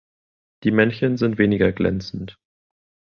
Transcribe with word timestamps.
Die 0.63 0.71
Männchen 0.71 1.17
sind 1.17 1.37
weniger 1.37 1.71
glänzend. 1.71 2.39